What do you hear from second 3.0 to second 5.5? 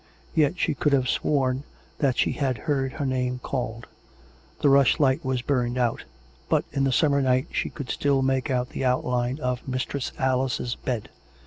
name called. The rushlight was